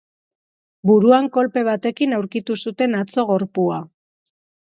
[0.91, 3.77] Buruan kolpe batekin aurkitu zuten atzo gorpua.